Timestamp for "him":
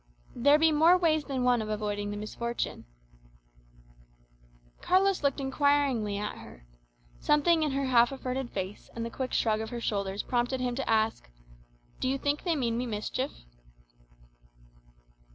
10.59-10.73